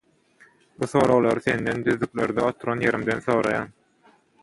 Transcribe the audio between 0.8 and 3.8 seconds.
soraglary senden düzlüklerde oturan ýerimden soraýan.